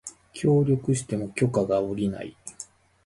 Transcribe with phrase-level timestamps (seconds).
[0.33, 2.35] 協力しても許可が降りない